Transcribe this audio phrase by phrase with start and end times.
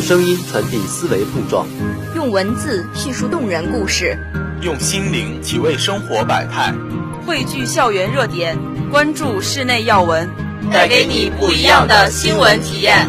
[0.00, 1.66] 用声音传递思维碰撞，
[2.14, 4.18] 用文字叙述动人故事，
[4.62, 6.72] 用心灵体味生活百态，
[7.26, 8.56] 汇聚校园热点，
[8.90, 10.26] 关注室内要闻，
[10.72, 13.06] 带给你不一样的新闻体验。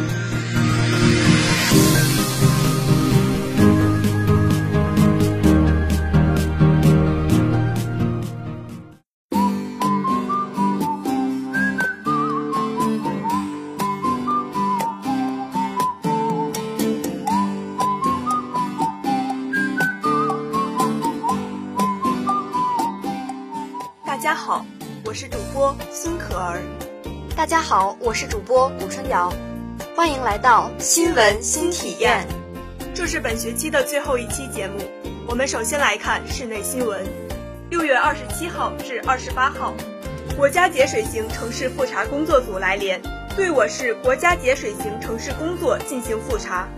[24.31, 24.65] 大家好，
[25.03, 26.61] 我是主播孙可儿。
[27.35, 29.29] 大家好，我是主播古春瑶，
[29.93, 32.25] 欢迎来到新闻新体验。
[32.95, 34.80] 这是本学期的最后一期节目，
[35.27, 37.05] 我们首先来看室内新闻。
[37.69, 39.73] 六月二十七号至二十八号，
[40.38, 43.01] 国家节水型城市复查工作组来联，
[43.35, 46.69] 对我市国家节水型城市工作进行复查。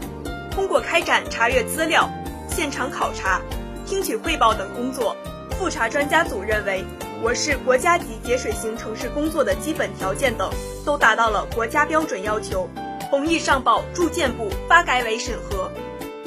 [0.50, 2.10] 通过开展查阅资料、
[2.50, 3.40] 现场考察、
[3.86, 5.16] 听取汇报等工作，
[5.52, 6.84] 复查专家组认为。
[7.24, 10.52] 我市国家级节水型城市工作的基本条件等
[10.86, 12.70] 都达到了国家标准要求，
[13.10, 15.72] 同意上报住建部发改委审核。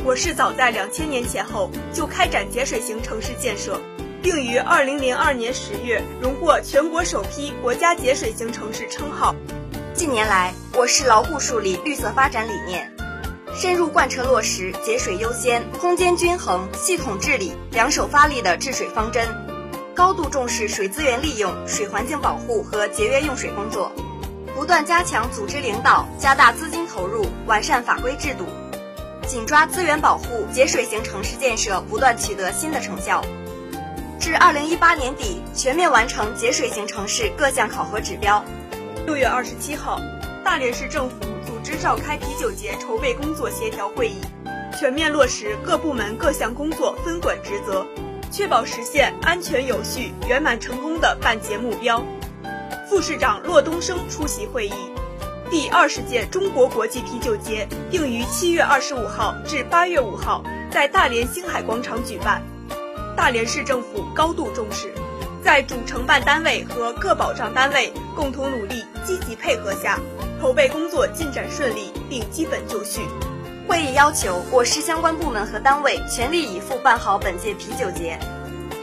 [0.07, 3.79] 我市早在两千年前后就开展节水型城市建设，
[4.23, 9.37] 并于二零零二年十月荣获全国首批国家节水型城市称号。
[9.93, 12.91] 近年来，我市牢固树立绿色发展理念，
[13.55, 19.29] 深入贯彻落实节水优先、空间均衡、系统治理两手发力的治水方针。
[19.97, 23.91] 高度重视水资源利用、水环境保护和节约用水工作，
[24.55, 28.45] 不断加强组织领导，加大资金投入，完善法规制度，
[29.27, 33.25] 紧抓资源保护，节水型城市建设不断取得新的成效。
[34.21, 38.45] 至二零一八年底，全面完成节水型城市各项考核指标。
[39.07, 39.99] 六月二十七号，
[40.45, 44.21] 大连市政府组织召开啤酒节筹备工作协调会议，
[44.79, 47.87] 全面落实各部门各项工作分管职责。
[48.37, 52.05] 确保实现安全有序、圆满成功的办节目标。
[52.87, 54.75] 副市长骆东升出席会议。
[55.51, 62.43] 第二十届中国国际啤酒节定于七月二十五号至八月五号在大连星海广场举办。
[63.17, 64.93] 大连市政府高度重视，
[65.43, 69.99] 在主承办单位和各保障单位共同努力、积极配合下，
[70.43, 73.01] 筹备工作进展顺利并基本就绪。
[73.67, 78.17] 会议要求我市相关部门和单位全力以赴办好本届啤酒节，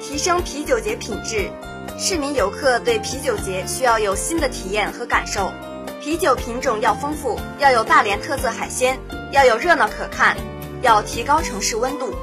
[0.02, 1.50] 提升啤酒节品质。
[1.98, 5.54] 市民游客对啤酒节需要有新的体验和感受，
[6.02, 9.00] 啤酒品种要丰富，要有大连特色海鲜，
[9.32, 10.36] 要有热闹可看，
[10.82, 12.14] 要提高城市温度。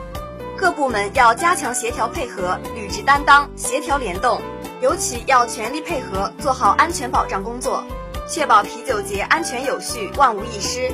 [0.54, 4.38] 各部门要加强协调配合，履职担当，协调联动，
[4.82, 7.82] 尤其要全力配合做好安全保障工作，
[8.28, 10.92] 确保啤酒节安全有序，万无一失。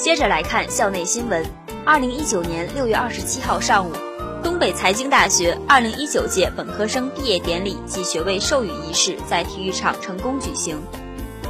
[0.00, 1.44] 接着来看校内新闻。
[1.84, 3.92] 二零一九年六月二十七号上午，
[4.42, 10.80] 东北财经大学二零一九届本科生毕业典礼及学位授予仪式在体育场成功举行。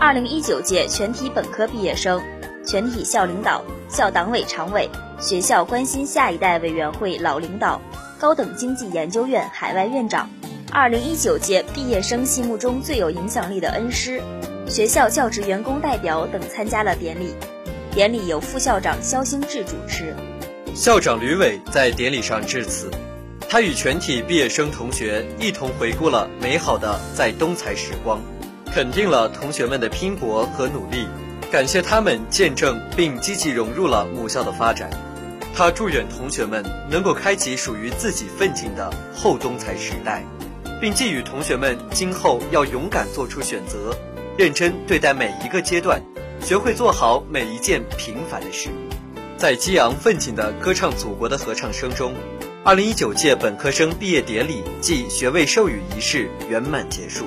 [0.00, 2.20] 二零一九届全体本科毕业生、
[2.66, 4.90] 全体校领导、校党委常委、
[5.20, 7.80] 学校关心下一代委员会老领导、
[8.18, 10.28] 高等经济研究院海外院长，
[10.72, 14.20] 二零一九届毕业生心目中最有影响力的恩师、
[14.66, 17.32] 学校教职员工代表等参加了典礼。
[17.92, 20.14] 典礼由副校长肖兴志主持，
[20.76, 22.88] 校长吕伟在典礼上致辞，
[23.48, 28.20] 他与全体毕业生同学一同回顾了美好的在东财时光，
[28.72, 31.08] 肯定了同学们的拼搏和努力，
[31.50, 34.88] 感谢他们见证并积极融入了母校的发展。
[35.52, 40.24] 他祝愿同学们能够开启属于自己奋进的后东财时代，
[40.80, 43.92] 并寄予同学们今后要勇敢做出选择，
[44.38, 46.00] 认真对待每一个阶段。
[46.42, 48.70] 学会做好每一件平凡的事，
[49.36, 52.12] 在激昂奋进的歌唱祖国的合唱声中，
[52.64, 57.26] 二零一九届本科生毕业典礼暨学位授予仪式圆满结束。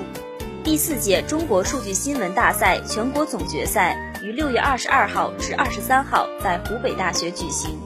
[0.62, 7.78] 第四届中国数据新闻大赛全国总决赛于六月二十二号至二十三号在湖北大学举行，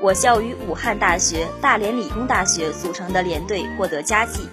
[0.00, 4.48] 我校与武汉大学、大连理工大学组成的联队获得佳绩。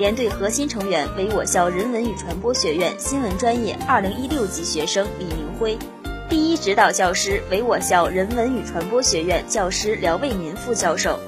[0.00, 5.78] 联队核心成员为我校人文与传播学院新闻专业二零一六级学生李明辉，
[6.26, 11.20] 第一指导教师为我校人文与传播学院教师廖卫民副教授。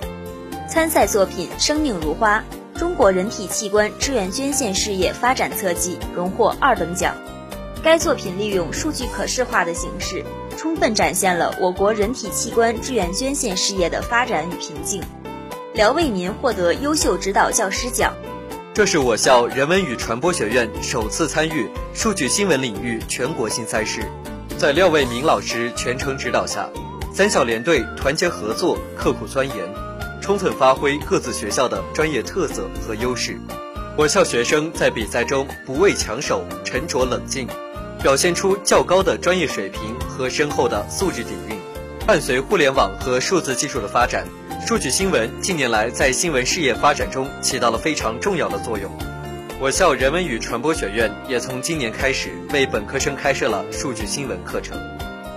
[0.70, 2.42] 参赛作品《生命如花：
[2.74, 7.14] 中国人体器官志愿捐献事业发展侧记》荣获二等奖。
[7.82, 10.24] 该作品利用数据可视化的形式，
[10.56, 15.02] 充分展现了我国人体器官志愿捐献事业的发展与瓶颈。
[15.74, 18.14] 廖卫民获得优秀指导教师奖。
[18.74, 24.00] 这是我校人文与传播学院首次参与数据新闻领域全国性赛事，
[24.56, 26.66] 在廖卫民老师全程指导下，
[27.12, 29.56] 三校联队团结合作，刻苦钻研，
[30.22, 33.38] 充分发挥各自学校的专业特色和优势。
[33.94, 37.46] 我校学生在比赛中不畏强手，沉着冷静，
[38.02, 41.58] 表现出较高的专业水平和深厚的素质底蕴。
[42.06, 44.26] 伴随互联网和数字技术的发展，
[44.64, 48.90] 数据新闻近年来在新闻事业发展中起到了非常重要的作用。
[49.60, 54.78] 我校人文与传播学院也从今年开始为本科生开设了数据新闻课程。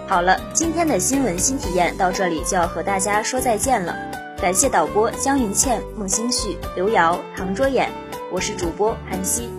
[0.08, 3.96] 好了，今天的新闻新体验到这里就要和大家说再见了。
[4.40, 7.90] 感谢导播江云倩、孟星旭、刘瑶、唐卓演。
[8.32, 9.50] 我是主播韩熙，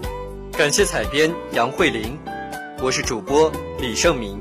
[0.53, 2.17] 感谢采编杨慧玲，
[2.81, 4.41] 我是主播李胜明，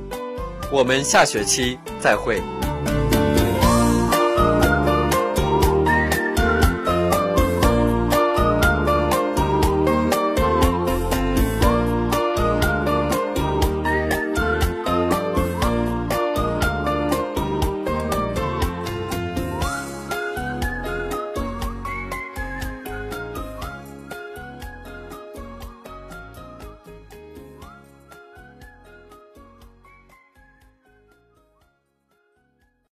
[0.72, 2.42] 我们下学期再会。